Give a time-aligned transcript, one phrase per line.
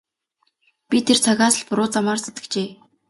[0.95, 2.69] Би тэр цагаас л буруу замаар зүтгэжээ.